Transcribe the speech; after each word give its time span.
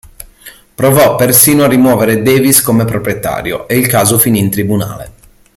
Provò 0.73 1.15
persino 1.15 1.63
a 1.63 1.67
rimuovere 1.67 2.23
Davis 2.23 2.63
come 2.63 2.85
proprietario 2.85 3.67
e 3.67 3.77
il 3.77 3.85
caso 3.85 4.17
finì 4.17 4.39
in 4.39 4.49
tribunale. 4.49 5.11